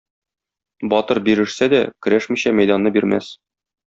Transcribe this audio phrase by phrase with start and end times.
[0.93, 3.33] Батыр бирешсә дә, көрәшмичә мәйданны бирмәс.